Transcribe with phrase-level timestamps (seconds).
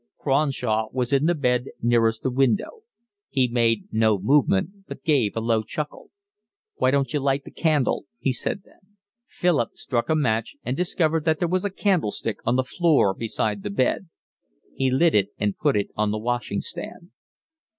[0.17, 2.81] Cronshaw was in the bed nearest the window.
[3.29, 6.09] He made no movement, but gave a low chuckle.
[6.77, 8.97] "Why don't you light the candle?" he said then.
[9.27, 13.61] Philip struck a match and discovered that there was a candlestick on the floor beside
[13.61, 14.09] the bed.
[14.73, 17.11] He lit it and put it on the washing stand.